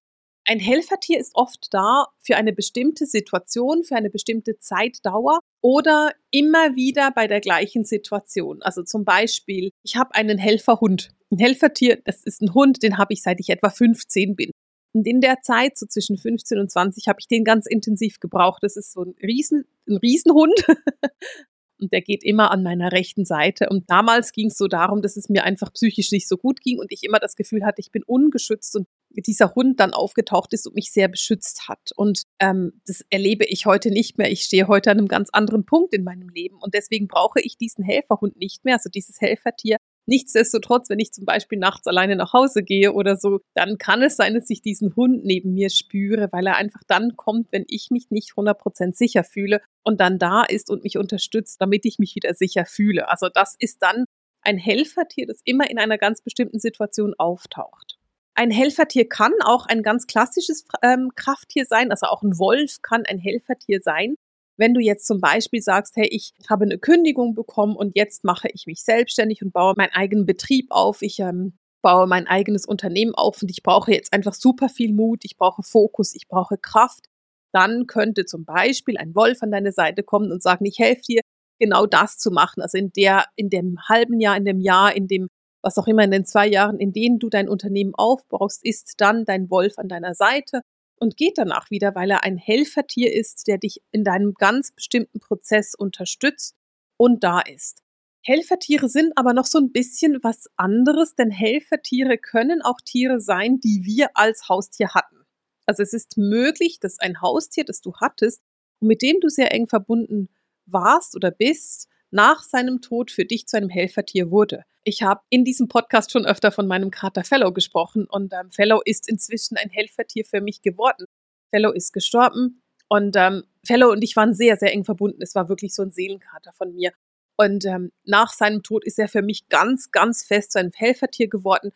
Ein 0.46 0.58
Helfertier 0.58 1.18
ist 1.18 1.32
oft 1.34 1.68
da 1.70 2.06
für 2.18 2.36
eine 2.36 2.52
bestimmte 2.52 3.06
Situation, 3.06 3.84
für 3.84 3.96
eine 3.96 4.10
bestimmte 4.10 4.58
Zeitdauer 4.58 5.40
oder 5.62 6.12
immer 6.30 6.76
wieder 6.76 7.10
bei 7.10 7.26
der 7.26 7.40
gleichen 7.40 7.84
Situation. 7.84 8.62
Also 8.62 8.82
zum 8.82 9.04
Beispiel, 9.04 9.70
ich 9.82 9.96
habe 9.96 10.14
einen 10.14 10.38
Helferhund. 10.38 11.10
Ein 11.30 11.38
Helfertier, 11.38 12.00
das 12.04 12.24
ist 12.24 12.40
ein 12.40 12.54
Hund, 12.54 12.82
den 12.82 12.98
habe 12.98 13.12
ich 13.12 13.22
seit 13.22 13.38
ich 13.40 13.50
etwa 13.50 13.70
15 13.70 14.34
bin. 14.34 14.50
Und 14.92 15.06
in 15.06 15.20
der 15.20 15.40
Zeit, 15.42 15.78
so 15.78 15.86
zwischen 15.86 16.18
15 16.18 16.58
und 16.58 16.70
20, 16.70 17.06
habe 17.06 17.18
ich 17.20 17.28
den 17.28 17.44
ganz 17.44 17.66
intensiv 17.66 18.18
gebraucht. 18.18 18.62
Das 18.62 18.76
ist 18.76 18.92
so 18.92 19.02
ein 19.02 19.14
Riesen, 19.22 19.64
ein 19.88 19.96
Riesenhund. 19.96 20.64
und 21.80 21.92
der 21.92 22.02
geht 22.02 22.22
immer 22.24 22.50
an 22.50 22.62
meiner 22.62 22.92
rechten 22.92 23.24
Seite. 23.24 23.68
Und 23.68 23.90
damals 23.90 24.32
ging 24.32 24.48
es 24.48 24.56
so 24.56 24.66
darum, 24.66 25.02
dass 25.02 25.16
es 25.16 25.28
mir 25.28 25.44
einfach 25.44 25.72
psychisch 25.72 26.12
nicht 26.12 26.28
so 26.28 26.36
gut 26.36 26.60
ging 26.60 26.78
und 26.78 26.92
ich 26.92 27.02
immer 27.02 27.18
das 27.18 27.36
Gefühl 27.36 27.64
hatte, 27.64 27.80
ich 27.80 27.90
bin 27.90 28.02
ungeschützt 28.04 28.76
und 28.76 28.86
dieser 29.10 29.54
Hund 29.54 29.80
dann 29.80 29.92
aufgetaucht 29.92 30.52
ist 30.52 30.66
und 30.66 30.76
mich 30.76 30.92
sehr 30.92 31.08
beschützt 31.08 31.68
hat. 31.68 31.90
Und 31.96 32.22
ähm, 32.38 32.80
das 32.86 33.02
erlebe 33.10 33.44
ich 33.44 33.66
heute 33.66 33.90
nicht 33.90 34.18
mehr. 34.18 34.30
Ich 34.30 34.42
stehe 34.42 34.68
heute 34.68 34.90
an 34.90 34.98
einem 34.98 35.08
ganz 35.08 35.30
anderen 35.32 35.64
Punkt 35.64 35.94
in 35.94 36.04
meinem 36.04 36.28
Leben 36.28 36.58
und 36.60 36.74
deswegen 36.74 37.08
brauche 37.08 37.40
ich 37.40 37.56
diesen 37.56 37.84
Helferhund 37.84 38.36
nicht 38.36 38.64
mehr, 38.64 38.74
also 38.74 38.88
dieses 38.88 39.20
Helfertier, 39.20 39.78
Nichtsdestotrotz, 40.06 40.88
wenn 40.88 40.98
ich 40.98 41.12
zum 41.12 41.24
Beispiel 41.24 41.58
nachts 41.58 41.86
alleine 41.86 42.16
nach 42.16 42.32
Hause 42.32 42.62
gehe 42.62 42.92
oder 42.92 43.16
so, 43.16 43.40
dann 43.54 43.78
kann 43.78 44.02
es 44.02 44.16
sein, 44.16 44.34
dass 44.34 44.50
ich 44.50 44.62
diesen 44.62 44.96
Hund 44.96 45.24
neben 45.24 45.52
mir 45.52 45.70
spüre, 45.70 46.28
weil 46.32 46.46
er 46.46 46.56
einfach 46.56 46.82
dann 46.88 47.16
kommt, 47.16 47.52
wenn 47.52 47.64
ich 47.68 47.88
mich 47.90 48.10
nicht 48.10 48.32
100% 48.32 48.96
sicher 48.96 49.24
fühle 49.24 49.60
und 49.84 50.00
dann 50.00 50.18
da 50.18 50.42
ist 50.42 50.70
und 50.70 50.82
mich 50.82 50.98
unterstützt, 50.98 51.60
damit 51.60 51.84
ich 51.84 51.98
mich 51.98 52.14
wieder 52.16 52.34
sicher 52.34 52.64
fühle. 52.66 53.08
Also 53.08 53.28
das 53.32 53.54
ist 53.58 53.82
dann 53.82 54.04
ein 54.42 54.58
Helfertier, 54.58 55.26
das 55.26 55.40
immer 55.44 55.70
in 55.70 55.78
einer 55.78 55.98
ganz 55.98 56.22
bestimmten 56.22 56.58
Situation 56.58 57.14
auftaucht. 57.18 57.98
Ein 58.34 58.50
Helfertier 58.50 59.08
kann 59.08 59.32
auch 59.44 59.66
ein 59.66 59.82
ganz 59.82 60.06
klassisches 60.06 60.64
ähm, 60.82 61.10
Krafttier 61.14 61.66
sein, 61.66 61.90
also 61.90 62.06
auch 62.06 62.22
ein 62.22 62.38
Wolf 62.38 62.76
kann 62.82 63.04
ein 63.06 63.18
Helfertier 63.18 63.80
sein. 63.82 64.14
Wenn 64.60 64.74
du 64.74 64.80
jetzt 64.80 65.06
zum 65.06 65.22
Beispiel 65.22 65.62
sagst, 65.62 65.96
hey, 65.96 66.06
ich 66.10 66.34
habe 66.50 66.66
eine 66.66 66.76
Kündigung 66.76 67.34
bekommen 67.34 67.74
und 67.74 67.96
jetzt 67.96 68.24
mache 68.24 68.48
ich 68.52 68.66
mich 68.66 68.84
selbstständig 68.84 69.42
und 69.42 69.54
baue 69.54 69.72
meinen 69.74 69.94
eigenen 69.94 70.26
Betrieb 70.26 70.66
auf, 70.68 71.00
ich 71.00 71.18
ähm, 71.18 71.54
baue 71.82 72.06
mein 72.06 72.26
eigenes 72.26 72.66
Unternehmen 72.66 73.14
auf 73.14 73.40
und 73.40 73.50
ich 73.50 73.62
brauche 73.62 73.90
jetzt 73.90 74.12
einfach 74.12 74.34
super 74.34 74.68
viel 74.68 74.92
Mut, 74.92 75.24
ich 75.24 75.38
brauche 75.38 75.62
Fokus, 75.62 76.14
ich 76.14 76.28
brauche 76.28 76.58
Kraft, 76.58 77.06
dann 77.54 77.86
könnte 77.86 78.26
zum 78.26 78.44
Beispiel 78.44 78.98
ein 78.98 79.14
Wolf 79.14 79.42
an 79.42 79.50
deine 79.50 79.72
Seite 79.72 80.02
kommen 80.02 80.30
und 80.30 80.42
sagen, 80.42 80.66
ich 80.66 80.78
helfe 80.78 81.00
dir, 81.08 81.20
genau 81.58 81.86
das 81.86 82.18
zu 82.18 82.30
machen. 82.30 82.60
Also 82.60 82.76
in 82.76 82.92
der, 82.92 83.24
in 83.36 83.48
dem 83.48 83.78
halben 83.88 84.20
Jahr, 84.20 84.36
in 84.36 84.44
dem 84.44 84.60
Jahr, 84.60 84.94
in 84.94 85.08
dem, 85.08 85.28
was 85.62 85.78
auch 85.78 85.86
immer, 85.86 86.04
in 86.04 86.10
den 86.10 86.26
zwei 86.26 86.46
Jahren, 86.46 86.78
in 86.78 86.92
denen 86.92 87.18
du 87.18 87.30
dein 87.30 87.48
Unternehmen 87.48 87.94
aufbaust, 87.94 88.62
ist 88.62 88.94
dann 88.98 89.24
dein 89.24 89.48
Wolf 89.48 89.78
an 89.78 89.88
deiner 89.88 90.14
Seite 90.14 90.60
und 91.00 91.16
geht 91.16 91.38
danach 91.38 91.70
wieder, 91.70 91.94
weil 91.94 92.10
er 92.10 92.22
ein 92.22 92.36
Helfertier 92.36 93.12
ist, 93.12 93.48
der 93.48 93.58
dich 93.58 93.82
in 93.90 94.04
deinem 94.04 94.34
ganz 94.34 94.70
bestimmten 94.72 95.18
Prozess 95.18 95.74
unterstützt 95.74 96.54
und 96.96 97.24
da 97.24 97.40
ist. 97.40 97.82
Helfertiere 98.22 98.88
sind 98.88 99.16
aber 99.16 99.32
noch 99.32 99.46
so 99.46 99.58
ein 99.58 99.72
bisschen 99.72 100.18
was 100.22 100.48
anderes, 100.56 101.14
denn 101.14 101.30
Helfertiere 101.30 102.18
können 102.18 102.60
auch 102.60 102.80
Tiere 102.84 103.18
sein, 103.18 103.60
die 103.60 103.80
wir 103.84 104.10
als 104.14 104.48
Haustier 104.48 104.92
hatten. 104.94 105.16
Also 105.64 105.82
es 105.82 105.94
ist 105.94 106.18
möglich, 106.18 106.80
dass 106.80 106.98
ein 106.98 107.22
Haustier, 107.22 107.64
das 107.64 107.80
du 107.80 107.94
hattest 107.94 108.42
und 108.80 108.88
mit 108.88 109.00
dem 109.00 109.20
du 109.20 109.28
sehr 109.28 109.52
eng 109.54 109.68
verbunden 109.68 110.28
warst 110.66 111.16
oder 111.16 111.30
bist, 111.30 111.88
nach 112.10 112.42
seinem 112.42 112.80
Tod 112.80 113.10
für 113.10 113.24
dich 113.24 113.46
zu 113.46 113.56
einem 113.56 113.68
Helfertier 113.68 114.30
wurde. 114.30 114.64
Ich 114.84 115.02
habe 115.02 115.20
in 115.28 115.44
diesem 115.44 115.68
Podcast 115.68 116.10
schon 116.10 116.26
öfter 116.26 116.50
von 116.52 116.66
meinem 116.66 116.90
Kater 116.90 117.24
Fellow 117.24 117.52
gesprochen 117.52 118.06
und 118.06 118.32
ähm, 118.32 118.50
Fellow 118.50 118.80
ist 118.84 119.08
inzwischen 119.08 119.56
ein 119.56 119.70
Helfertier 119.70 120.24
für 120.24 120.40
mich 120.40 120.62
geworden. 120.62 121.06
Fellow 121.50 121.70
ist 121.72 121.92
gestorben 121.92 122.62
und 122.88 123.14
ähm, 123.16 123.44
Fellow 123.64 123.92
und 123.92 124.02
ich 124.02 124.16
waren 124.16 124.34
sehr, 124.34 124.56
sehr 124.56 124.72
eng 124.72 124.84
verbunden. 124.84 125.22
Es 125.22 125.34
war 125.34 125.48
wirklich 125.48 125.74
so 125.74 125.82
ein 125.82 125.92
Seelenkater 125.92 126.52
von 126.52 126.72
mir. 126.74 126.92
Und 127.36 127.64
ähm, 127.64 127.92
nach 128.04 128.32
seinem 128.32 128.62
Tod 128.62 128.84
ist 128.84 128.98
er 128.98 129.08
für 129.08 129.22
mich 129.22 129.48
ganz, 129.48 129.90
ganz 129.90 130.24
fest 130.24 130.52
zu 130.52 130.58
einem 130.58 130.72
Helfertier 130.74 131.28
geworden, 131.28 131.72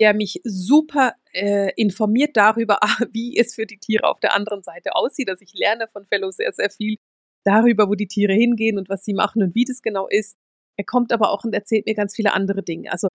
der 0.00 0.14
mich 0.14 0.40
super 0.44 1.14
äh, 1.32 1.72
informiert 1.76 2.36
darüber, 2.36 2.78
wie 3.12 3.38
es 3.38 3.54
für 3.54 3.66
die 3.66 3.78
Tiere 3.78 4.08
auf 4.08 4.20
der 4.20 4.34
anderen 4.34 4.62
Seite 4.62 4.94
aussieht. 4.94 5.28
Also 5.28 5.42
ich 5.42 5.54
lerne 5.54 5.86
von 5.88 6.04
Fellow 6.06 6.30
sehr, 6.30 6.52
sehr 6.52 6.70
viel 6.70 6.98
darüber, 7.44 7.88
wo 7.88 7.94
die 7.94 8.08
Tiere 8.08 8.32
hingehen 8.32 8.78
und 8.78 8.88
was 8.88 9.04
sie 9.04 9.14
machen 9.14 9.42
und 9.42 9.54
wie 9.54 9.64
das 9.64 9.82
genau 9.82 10.08
ist. 10.08 10.36
Er 10.76 10.84
kommt 10.84 11.12
aber 11.12 11.30
auch 11.30 11.44
und 11.44 11.54
erzählt 11.54 11.86
mir 11.86 11.94
ganz 11.94 12.14
viele 12.16 12.32
andere 12.32 12.62
Dinge. 12.62 12.92
Also 12.92 13.08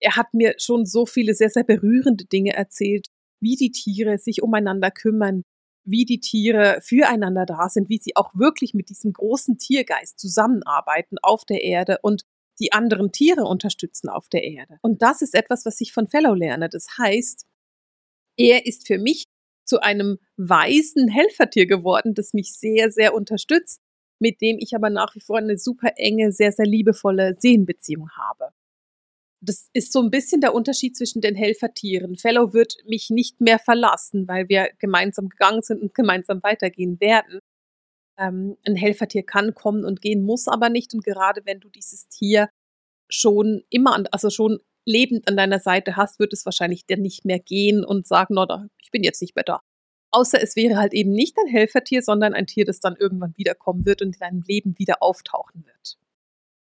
er 0.00 0.16
hat 0.16 0.34
mir 0.34 0.54
schon 0.58 0.84
so 0.86 1.06
viele 1.06 1.34
sehr, 1.34 1.50
sehr 1.50 1.64
berührende 1.64 2.24
Dinge 2.26 2.52
erzählt, 2.52 3.08
wie 3.40 3.56
die 3.56 3.70
Tiere 3.70 4.18
sich 4.18 4.42
umeinander 4.42 4.90
kümmern, 4.90 5.42
wie 5.84 6.04
die 6.04 6.20
Tiere 6.20 6.80
füreinander 6.82 7.46
da 7.46 7.68
sind, 7.68 7.88
wie 7.88 7.98
sie 7.98 8.14
auch 8.16 8.34
wirklich 8.34 8.74
mit 8.74 8.90
diesem 8.90 9.12
großen 9.12 9.58
Tiergeist 9.58 10.18
zusammenarbeiten 10.18 11.16
auf 11.22 11.44
der 11.44 11.62
Erde 11.62 11.98
und 12.02 12.22
die 12.60 12.72
anderen 12.72 13.12
Tiere 13.12 13.44
unterstützen 13.44 14.08
auf 14.08 14.28
der 14.28 14.42
Erde. 14.44 14.78
Und 14.82 15.02
das 15.02 15.22
ist 15.22 15.34
etwas, 15.34 15.64
was 15.64 15.80
ich 15.80 15.92
von 15.92 16.08
Fellow 16.08 16.34
lerne. 16.34 16.68
Das 16.68 16.86
heißt, 16.98 17.46
er 18.36 18.66
ist 18.66 18.86
für 18.86 18.98
mich 18.98 19.24
zu 19.68 19.80
einem 19.82 20.18
weisen 20.36 21.08
Helfertier 21.08 21.66
geworden, 21.66 22.14
das 22.14 22.32
mich 22.32 22.54
sehr, 22.54 22.90
sehr 22.90 23.14
unterstützt, 23.14 23.80
mit 24.18 24.40
dem 24.40 24.58
ich 24.58 24.74
aber 24.74 24.90
nach 24.90 25.14
wie 25.14 25.20
vor 25.20 25.38
eine 25.38 25.58
super 25.58 25.92
enge, 25.96 26.32
sehr, 26.32 26.52
sehr 26.52 26.66
liebevolle 26.66 27.34
Seelenbeziehung 27.38 28.10
habe. 28.10 28.50
Das 29.40 29.68
ist 29.72 29.92
so 29.92 30.00
ein 30.00 30.10
bisschen 30.10 30.40
der 30.40 30.54
Unterschied 30.54 30.96
zwischen 30.96 31.20
den 31.20 31.36
Helfertieren. 31.36 32.16
Fellow 32.16 32.52
wird 32.52 32.76
mich 32.86 33.10
nicht 33.10 33.40
mehr 33.40 33.60
verlassen, 33.60 34.26
weil 34.26 34.48
wir 34.48 34.70
gemeinsam 34.80 35.28
gegangen 35.28 35.62
sind 35.62 35.80
und 35.80 35.94
gemeinsam 35.94 36.42
weitergehen 36.42 36.98
werden. 37.00 37.38
Ähm, 38.18 38.56
ein 38.66 38.74
Helfertier 38.74 39.22
kann 39.22 39.54
kommen 39.54 39.84
und 39.84 40.00
gehen, 40.00 40.24
muss 40.24 40.48
aber 40.48 40.70
nicht. 40.70 40.92
Und 40.92 41.04
gerade 41.04 41.42
wenn 41.44 41.60
du 41.60 41.68
dieses 41.68 42.08
Tier 42.08 42.48
schon 43.08 43.62
immer, 43.70 44.04
also 44.10 44.28
schon 44.28 44.58
lebend 44.88 45.28
an 45.28 45.36
deiner 45.36 45.60
Seite 45.60 45.96
hast, 45.96 46.18
wird 46.18 46.32
es 46.32 46.44
wahrscheinlich 46.44 46.86
dann 46.86 47.02
nicht 47.02 47.24
mehr 47.24 47.38
gehen 47.38 47.84
und 47.84 48.06
sagen, 48.06 48.34
no, 48.34 48.46
ich 48.82 48.90
bin 48.90 49.04
jetzt 49.04 49.20
nicht 49.20 49.36
mehr 49.36 49.44
da. 49.44 49.60
Außer 50.10 50.42
es 50.42 50.56
wäre 50.56 50.78
halt 50.78 50.94
eben 50.94 51.12
nicht 51.12 51.36
ein 51.38 51.46
Helfertier, 51.46 52.02
sondern 52.02 52.32
ein 52.34 52.46
Tier, 52.46 52.64
das 52.64 52.80
dann 52.80 52.96
irgendwann 52.96 53.36
wiederkommen 53.36 53.84
wird 53.84 54.00
und 54.00 54.14
in 54.14 54.20
deinem 54.20 54.42
Leben 54.46 54.78
wieder 54.78 55.02
auftauchen 55.02 55.66
wird. 55.66 55.98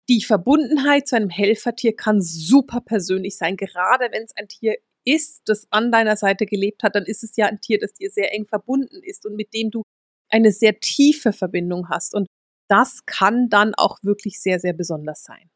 Die 0.10 0.22
Verbundenheit 0.22 1.08
zu 1.08 1.16
einem 1.16 1.30
Helfertier 1.30 1.96
kann 1.96 2.22
super 2.22 2.82
persönlich 2.82 3.38
sein, 3.38 3.56
gerade 3.56 4.10
wenn 4.12 4.24
es 4.24 4.36
ein 4.36 4.48
Tier 4.48 4.76
ist, 5.06 5.44
das 5.46 5.68
an 5.72 5.92
deiner 5.92 6.18
Seite 6.18 6.46
gelebt 6.46 6.84
hat, 6.84 6.96
dann 6.96 7.06
ist 7.06 7.24
es 7.24 7.38
ja 7.38 7.46
ein 7.46 7.62
Tier, 7.62 7.80
das 7.80 7.94
dir 7.94 8.12
sehr 8.12 8.34
eng 8.34 8.46
verbunden 8.46 9.02
ist 9.02 9.26
und 9.26 9.36
mit 9.36 9.54
dem 9.54 9.72
du 9.72 9.84
eine 10.30 10.52
sehr 10.52 10.80
tiefe 10.80 11.32
Verbindung 11.32 11.90
hast. 11.90 12.14
Und 12.14 12.28
das 12.68 13.06
kann 13.06 13.50
dann 13.50 13.74
auch 13.76 14.00
wirklich 14.04 14.42
sehr, 14.42 14.60
sehr 14.60 14.74
besonders 14.74 15.24
sein. 15.24 15.49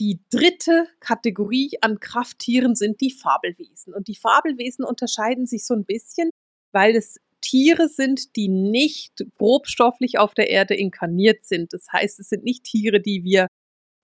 Die 0.00 0.20
dritte 0.30 0.86
Kategorie 1.00 1.72
an 1.80 1.98
Krafttieren 1.98 2.74
sind 2.76 3.00
die 3.00 3.10
Fabelwesen. 3.10 3.94
Und 3.94 4.06
die 4.06 4.14
Fabelwesen 4.14 4.84
unterscheiden 4.84 5.46
sich 5.46 5.66
so 5.66 5.74
ein 5.74 5.84
bisschen, 5.84 6.30
weil 6.72 6.94
es 6.94 7.18
Tiere 7.40 7.88
sind, 7.88 8.36
die 8.36 8.48
nicht 8.48 9.24
grobstofflich 9.36 10.18
auf 10.18 10.34
der 10.34 10.50
Erde 10.50 10.74
inkarniert 10.74 11.44
sind. 11.44 11.72
Das 11.72 11.86
heißt, 11.92 12.20
es 12.20 12.28
sind 12.28 12.44
nicht 12.44 12.64
Tiere, 12.64 13.00
die 13.00 13.24
wir 13.24 13.48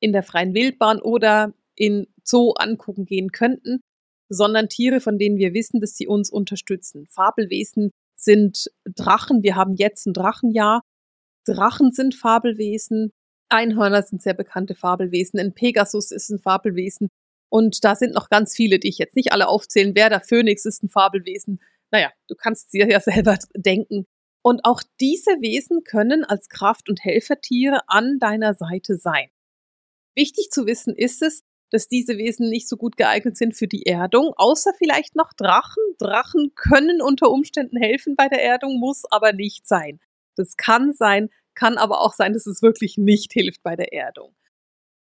in 0.00 0.12
der 0.12 0.22
freien 0.22 0.54
Wildbahn 0.54 1.00
oder 1.00 1.54
in 1.76 2.06
Zoo 2.24 2.52
angucken 2.52 3.04
gehen 3.04 3.30
könnten, 3.30 3.80
sondern 4.28 4.68
Tiere, 4.68 5.00
von 5.00 5.18
denen 5.18 5.38
wir 5.38 5.54
wissen, 5.54 5.80
dass 5.80 5.96
sie 5.96 6.06
uns 6.06 6.30
unterstützen. 6.30 7.06
Fabelwesen 7.06 7.90
sind 8.16 8.70
Drachen. 8.84 9.42
Wir 9.42 9.56
haben 9.56 9.74
jetzt 9.74 10.06
ein 10.06 10.12
Drachenjahr. 10.12 10.82
Drachen 11.46 11.92
sind 11.92 12.14
Fabelwesen. 12.14 13.10
Einhörner 13.48 14.02
sind 14.02 14.22
sehr 14.22 14.34
bekannte 14.34 14.74
Fabelwesen. 14.74 15.38
Ein 15.38 15.54
Pegasus 15.54 16.10
ist 16.10 16.30
ein 16.30 16.38
Fabelwesen. 16.38 17.08
Und 17.50 17.84
da 17.84 17.94
sind 17.94 18.14
noch 18.14 18.30
ganz 18.30 18.54
viele, 18.54 18.78
die 18.78 18.88
ich 18.88 18.98
jetzt 18.98 19.16
nicht 19.16 19.32
alle 19.32 19.48
aufzählen 19.48 19.94
werde. 19.94 20.20
Phönix 20.20 20.64
ist 20.64 20.82
ein 20.82 20.88
Fabelwesen. 20.88 21.60
Naja, 21.90 22.10
du 22.28 22.34
kannst 22.34 22.72
dir 22.72 22.88
ja 22.88 23.00
selber 23.00 23.38
denken. 23.54 24.06
Und 24.42 24.64
auch 24.64 24.82
diese 25.00 25.30
Wesen 25.40 25.84
können 25.84 26.24
als 26.24 26.48
Kraft- 26.48 26.90
und 26.90 27.02
Helfertiere 27.02 27.80
an 27.86 28.18
deiner 28.18 28.54
Seite 28.54 28.98
sein. 28.98 29.28
Wichtig 30.16 30.50
zu 30.50 30.66
wissen 30.66 30.94
ist 30.94 31.22
es, 31.22 31.42
dass 31.70 31.88
diese 31.88 32.18
Wesen 32.18 32.50
nicht 32.50 32.68
so 32.68 32.76
gut 32.76 32.96
geeignet 32.96 33.36
sind 33.36 33.56
für 33.56 33.66
die 33.66 33.86
Erdung, 33.86 34.32
außer 34.36 34.72
vielleicht 34.76 35.16
noch 35.16 35.32
Drachen. 35.32 35.82
Drachen 35.98 36.52
können 36.54 37.02
unter 37.02 37.30
Umständen 37.30 37.76
helfen 37.76 38.16
bei 38.16 38.28
der 38.28 38.42
Erdung, 38.44 38.78
muss 38.78 39.04
aber 39.10 39.32
nicht 39.32 39.66
sein. 39.66 39.98
Das 40.36 40.56
kann 40.56 40.92
sein, 40.92 41.30
kann 41.54 41.78
aber 41.78 42.00
auch 42.00 42.12
sein, 42.12 42.32
dass 42.32 42.46
es 42.46 42.62
wirklich 42.62 42.96
nicht 42.99 43.32
hilft 43.32 43.62
bei 43.62 43.76
der 43.76 43.92
Erdung. 43.92 44.34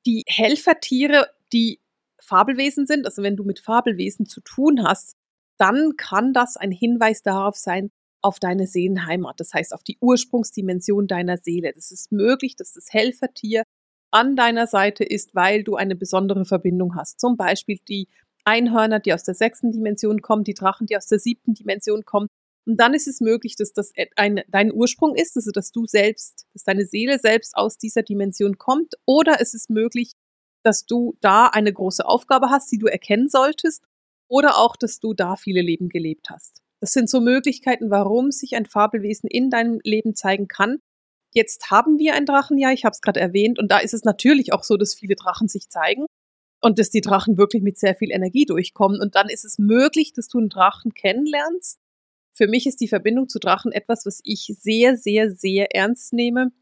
Die 0.07 0.25
Helfertiere, 0.26 1.28
die 1.52 1.80
Fabelwesen 2.21 2.87
sind, 2.87 3.07
also 3.07 3.23
wenn 3.23 3.37
du 3.37 3.45
mit 3.45 3.61
Fabelwesen 3.61 4.26
zu 4.26 4.40
tun 4.40 4.85
hast, 4.85 5.16
dann 5.59 5.97
kann 5.97 6.33
das 6.33 6.57
ein 6.57 6.71
Hinweis 6.71 7.23
darauf 7.23 7.57
sein, 7.57 7.90
auf 8.21 8.40
deine 8.40 8.66
Seelenheimat, 8.66 9.38
das 9.38 9.54
heißt 9.54 9.73
auf 9.73 9.85
die 9.85 9.99
Ursprungsdimension 10.00 11.07
deiner 11.07 11.37
Seele. 11.37 11.73
Das 11.75 11.90
ist 11.90 12.11
möglich, 12.11 12.57
dass 12.57 12.73
das 12.73 12.87
Helfertier 12.90 13.62
an 14.11 14.37
deiner 14.37 14.66
Seite 14.66 15.04
ist, 15.04 15.35
weil 15.35 15.62
du 15.62 15.76
eine 15.76 15.95
besondere 15.95 16.45
Verbindung 16.45 16.97
hast. 16.97 17.21
Zum 17.21 17.37
Beispiel 17.37 17.78
die 17.88 18.09
Einhörner, 18.45 18.99
die 19.00 19.12
aus 19.12 19.25
der 19.25 19.35
sechsten 19.35 19.73
Dimension 19.73 20.23
kommen, 20.23 20.45
die 20.45 20.54
Drachen, 20.54 20.87
die 20.87 20.97
aus 20.97 21.07
der 21.07 21.18
siebten 21.18 21.54
Dimension 21.54 22.04
kommen. 22.04 22.28
Und 22.67 22.79
dann 22.79 22.95
ist 22.95 23.09
es 23.09 23.21
möglich, 23.21 23.57
dass 23.57 23.73
das 23.73 23.93
ein, 24.17 24.43
dein 24.49 24.73
Ursprung 24.73 25.15
ist, 25.15 25.37
also 25.37 25.50
dass 25.50 25.73
du 25.73 25.87
selbst, 25.87 26.47
dass 26.53 26.65
deine 26.65 26.85
Seele 26.85 27.19
selbst 27.19 27.57
aus 27.57 27.79
dieser 27.79 28.03
Dimension 28.03 28.59
kommt. 28.59 28.95
Oder 29.07 29.41
es 29.41 29.55
ist 29.55 29.71
möglich, 29.71 30.12
dass 30.62 30.85
du 30.85 31.17
da 31.21 31.47
eine 31.47 31.73
große 31.73 32.05
Aufgabe 32.05 32.50
hast, 32.50 32.71
die 32.71 32.79
du 32.79 32.87
erkennen 32.87 33.29
solltest. 33.29 33.83
Oder 34.29 34.59
auch, 34.59 34.77
dass 34.77 35.00
du 35.00 35.15
da 35.15 35.37
viele 35.37 35.62
Leben 35.62 35.88
gelebt 35.88 36.29
hast. 36.29 36.61
Das 36.81 36.93
sind 36.93 37.09
so 37.09 37.21
Möglichkeiten, 37.21 37.91
warum 37.91 38.31
sich 38.31 38.55
ein 38.55 38.67
Fabelwesen 38.67 39.29
in 39.29 39.50
deinem 39.50 39.81
Leben 39.83 40.15
zeigen 40.15 40.47
kann. 40.47 40.79
Jetzt 41.35 41.71
haben 41.71 41.99
wir 41.99 42.15
ein 42.15 42.27
Drachenjahr, 42.27 42.73
ich 42.73 42.85
habe 42.85 42.93
es 42.93 43.00
gerade 43.00 43.21
erwähnt, 43.21 43.59
und 43.59 43.71
da 43.71 43.79
ist 43.79 43.95
es 43.95 44.05
natürlich 44.05 44.53
auch 44.53 44.65
so, 44.65 44.77
dass 44.77 44.95
viele 44.95 45.15
Drachen 45.15 45.49
sich 45.49 45.69
zeigen 45.69 46.07
und 46.61 46.79
dass 46.79 46.91
die 46.91 47.00
Drachen 47.00 47.37
wirklich 47.37 47.62
mit 47.62 47.79
sehr 47.79 47.95
viel 47.95 48.11
Energie 48.11 48.45
durchkommen. 48.45 49.00
Und 49.00 49.15
dann 49.15 49.29
ist 49.29 49.45
es 49.45 49.59
möglich, 49.59 50.12
dass 50.12 50.29
du 50.29 50.38
einen 50.38 50.49
Drachen 50.49 50.95
kennenlernst. 50.95 51.79
Für 52.38 52.47
mich 52.47 52.68
ist 52.68 52.80
die 52.80 52.87
Verbindung 52.87 53.28
zu 53.28 53.40
Drachen 53.40 53.73
etwas, 53.73 54.07
was 54.07 54.21
ich 54.23 54.54
sehr, 54.61 54.97
sehr, 54.97 55.33
sehr 55.33 55.75
ernst 55.75 56.12
nehme. 56.12 56.52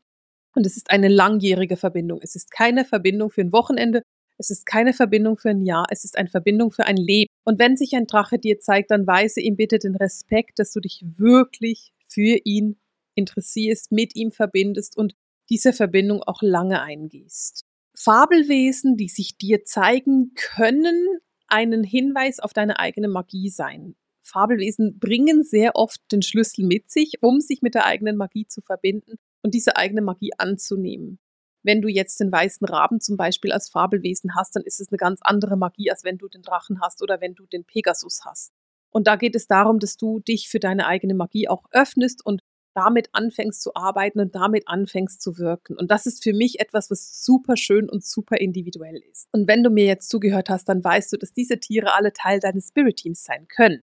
Und 0.54 0.64
es 0.64 0.78
ist 0.78 0.90
eine 0.90 1.08
langjährige 1.08 1.76
Verbindung. 1.76 2.18
Es 2.22 2.34
ist 2.34 2.50
keine 2.50 2.86
Verbindung 2.86 3.30
für 3.30 3.42
ein 3.42 3.52
Wochenende. 3.52 4.00
Es 4.38 4.48
ist 4.48 4.64
keine 4.64 4.94
Verbindung 4.94 5.36
für 5.36 5.50
ein 5.50 5.60
Jahr. 5.60 5.84
Es 5.90 6.04
ist 6.04 6.16
eine 6.16 6.30
Verbindung 6.30 6.72
für 6.72 6.86
ein 6.86 6.96
Leben. 6.96 7.28
Und 7.44 7.58
wenn 7.58 7.76
sich 7.76 7.94
ein 7.94 8.06
Drache 8.06 8.38
dir 8.38 8.58
zeigt, 8.58 8.90
dann 8.90 9.06
weise 9.06 9.42
ihm 9.42 9.56
bitte 9.56 9.78
den 9.78 9.96
Respekt, 9.96 10.58
dass 10.58 10.72
du 10.72 10.80
dich 10.80 11.04
wirklich 11.18 11.92
für 12.08 12.38
ihn 12.44 12.80
interessierst, 13.14 13.92
mit 13.92 14.16
ihm 14.16 14.32
verbindest 14.32 14.96
und 14.96 15.14
diese 15.50 15.74
Verbindung 15.74 16.22
auch 16.22 16.40
lange 16.40 16.80
eingehst. 16.80 17.66
Fabelwesen, 17.94 18.96
die 18.96 19.08
sich 19.08 19.36
dir 19.36 19.66
zeigen, 19.66 20.32
können 20.36 21.18
einen 21.48 21.84
Hinweis 21.84 22.40
auf 22.40 22.54
deine 22.54 22.78
eigene 22.78 23.08
Magie 23.08 23.50
sein. 23.50 23.94
Fabelwesen 24.26 24.98
bringen 24.98 25.42
sehr 25.44 25.76
oft 25.76 26.00
den 26.12 26.22
Schlüssel 26.22 26.66
mit 26.66 26.90
sich, 26.90 27.22
um 27.22 27.40
sich 27.40 27.62
mit 27.62 27.74
der 27.74 27.86
eigenen 27.86 28.16
Magie 28.16 28.46
zu 28.46 28.60
verbinden 28.60 29.16
und 29.42 29.54
diese 29.54 29.76
eigene 29.76 30.02
Magie 30.02 30.32
anzunehmen. 30.36 31.18
Wenn 31.62 31.82
du 31.82 31.88
jetzt 31.88 32.20
den 32.20 32.30
weißen 32.30 32.66
Raben 32.66 33.00
zum 33.00 33.16
Beispiel 33.16 33.52
als 33.52 33.68
Fabelwesen 33.68 34.36
hast, 34.36 34.54
dann 34.54 34.62
ist 34.62 34.80
es 34.80 34.88
eine 34.88 34.98
ganz 34.98 35.20
andere 35.22 35.56
Magie, 35.56 35.90
als 35.90 36.04
wenn 36.04 36.18
du 36.18 36.28
den 36.28 36.42
Drachen 36.42 36.80
hast 36.80 37.02
oder 37.02 37.20
wenn 37.20 37.34
du 37.34 37.46
den 37.46 37.64
Pegasus 37.64 38.20
hast. 38.24 38.52
Und 38.90 39.06
da 39.08 39.16
geht 39.16 39.34
es 39.34 39.46
darum, 39.46 39.78
dass 39.78 39.96
du 39.96 40.20
dich 40.20 40.48
für 40.48 40.60
deine 40.60 40.86
eigene 40.86 41.14
Magie 41.14 41.48
auch 41.48 41.64
öffnest 41.72 42.24
und 42.24 42.40
damit 42.76 43.08
anfängst 43.12 43.62
zu 43.62 43.74
arbeiten 43.74 44.20
und 44.20 44.34
damit 44.34 44.68
anfängst 44.68 45.22
zu 45.22 45.38
wirken. 45.38 45.76
Und 45.76 45.90
das 45.90 46.06
ist 46.06 46.22
für 46.22 46.34
mich 46.34 46.60
etwas, 46.60 46.90
was 46.90 47.24
super 47.24 47.56
schön 47.56 47.88
und 47.88 48.04
super 48.04 48.36
individuell 48.38 49.02
ist. 49.10 49.28
Und 49.32 49.48
wenn 49.48 49.62
du 49.62 49.70
mir 49.70 49.86
jetzt 49.86 50.10
zugehört 50.10 50.50
hast, 50.50 50.68
dann 50.68 50.84
weißt 50.84 51.12
du, 51.12 51.16
dass 51.16 51.32
diese 51.32 51.58
Tiere 51.58 51.94
alle 51.94 52.12
Teil 52.12 52.38
deines 52.38 52.68
Spirit 52.68 52.96
Teams 52.96 53.24
sein 53.24 53.48
können. 53.48 53.80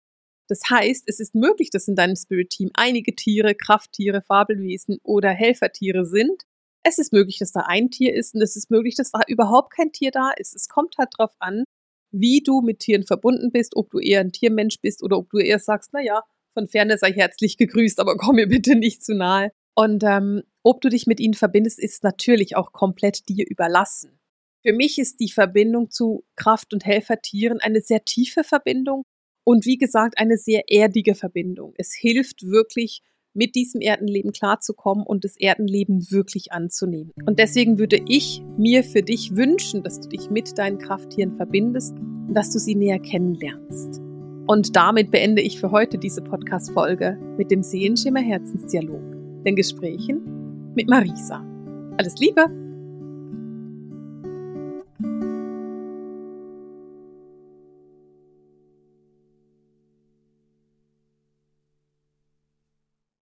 Das 0.48 0.62
heißt, 0.68 1.04
es 1.06 1.20
ist 1.20 1.34
möglich, 1.34 1.70
dass 1.70 1.88
in 1.88 1.96
deinem 1.96 2.16
Spirit 2.16 2.50
Team 2.50 2.70
einige 2.74 3.14
Tiere, 3.14 3.54
Krafttiere, 3.54 4.22
Fabelwesen 4.22 4.98
oder 5.02 5.30
Helfertiere 5.30 6.04
sind. 6.04 6.42
Es 6.82 6.98
ist 6.98 7.12
möglich, 7.12 7.38
dass 7.38 7.52
da 7.52 7.60
ein 7.60 7.90
Tier 7.90 8.14
ist 8.14 8.34
und 8.34 8.42
es 8.42 8.56
ist 8.56 8.70
möglich, 8.70 8.96
dass 8.96 9.12
da 9.12 9.20
überhaupt 9.28 9.72
kein 9.72 9.92
Tier 9.92 10.10
da 10.10 10.32
ist. 10.36 10.54
Es 10.54 10.68
kommt 10.68 10.96
halt 10.98 11.10
drauf 11.16 11.34
an, 11.38 11.64
wie 12.10 12.42
du 12.42 12.60
mit 12.60 12.80
Tieren 12.80 13.04
verbunden 13.04 13.50
bist, 13.52 13.76
ob 13.76 13.90
du 13.90 13.98
eher 13.98 14.20
ein 14.20 14.32
Tiermensch 14.32 14.80
bist 14.80 15.02
oder 15.02 15.16
ob 15.16 15.30
du 15.30 15.38
eher 15.38 15.58
sagst, 15.58 15.90
na 15.92 16.00
ja, 16.00 16.22
von 16.54 16.68
ferne 16.68 16.98
sei 16.98 17.12
herzlich 17.12 17.56
gegrüßt, 17.56 18.00
aber 18.00 18.16
komm 18.16 18.36
mir 18.36 18.48
bitte 18.48 18.74
nicht 18.74 19.02
zu 19.02 19.14
nahe. 19.14 19.52
Und 19.74 20.04
ähm, 20.04 20.42
ob 20.62 20.80
du 20.82 20.90
dich 20.90 21.06
mit 21.06 21.18
ihnen 21.18 21.34
verbindest, 21.34 21.78
ist 21.78 22.04
natürlich 22.04 22.56
auch 22.56 22.72
komplett 22.72 23.28
dir 23.28 23.46
überlassen. 23.48 24.18
Für 24.62 24.72
mich 24.72 24.98
ist 24.98 25.18
die 25.20 25.30
Verbindung 25.30 25.90
zu 25.90 26.24
Kraft- 26.36 26.72
und 26.74 26.84
Helfertieren 26.84 27.58
eine 27.60 27.80
sehr 27.80 28.04
tiefe 28.04 28.44
Verbindung 28.44 29.04
und 29.44 29.66
wie 29.66 29.78
gesagt 29.78 30.18
eine 30.18 30.36
sehr 30.36 30.64
erdige 30.68 31.14
Verbindung. 31.14 31.74
Es 31.76 31.94
hilft 31.94 32.44
wirklich, 32.44 33.02
mit 33.34 33.54
diesem 33.54 33.80
Erdenleben 33.80 34.32
klarzukommen 34.32 35.06
und 35.06 35.24
das 35.24 35.36
Erdenleben 35.38 36.10
wirklich 36.10 36.52
anzunehmen. 36.52 37.12
Und 37.26 37.38
deswegen 37.38 37.78
würde 37.78 38.00
ich 38.06 38.42
mir 38.58 38.84
für 38.84 39.02
dich 39.02 39.36
wünschen, 39.36 39.82
dass 39.82 40.00
du 40.00 40.08
dich 40.08 40.30
mit 40.30 40.58
deinen 40.58 40.78
Krafttieren 40.78 41.32
verbindest 41.32 41.96
und 41.98 42.34
dass 42.34 42.50
du 42.50 42.58
sie 42.58 42.74
näher 42.74 42.98
kennenlernst. 42.98 44.00
Und 44.46 44.76
damit 44.76 45.10
beende 45.10 45.40
ich 45.40 45.60
für 45.60 45.70
heute 45.70 45.98
diese 45.98 46.20
Podcast-Folge 46.20 47.18
mit 47.38 47.50
dem 47.50 47.62
Seelenschimmer 47.62 48.20
Herzensdialog, 48.20 49.02
den 49.44 49.56
Gesprächen 49.56 50.72
mit 50.74 50.88
Marisa. 50.88 51.44
Alles 51.96 52.16
Liebe! 52.18 52.71